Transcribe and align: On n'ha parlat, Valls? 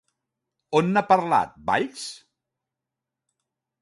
On 0.79 0.87
n'ha 0.95 1.03
parlat, 1.11 1.53
Valls? 1.69 2.07